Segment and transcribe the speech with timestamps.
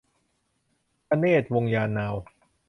[1.09, 2.15] ธเนศ วงศ์ยานนาว